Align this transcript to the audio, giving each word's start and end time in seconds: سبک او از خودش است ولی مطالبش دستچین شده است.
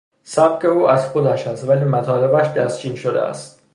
سبک 0.23 0.65
او 0.65 0.89
از 0.89 1.05
خودش 1.05 1.47
است 1.47 1.69
ولی 1.69 1.83
مطالبش 1.85 2.47
دستچین 2.57 2.95
شده 2.95 3.21
است. 3.21 3.61